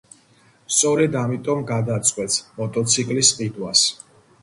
[0.77, 3.89] სწორედ ამიტომ გადაწყვეტს მოტოციკლის ყიდვას.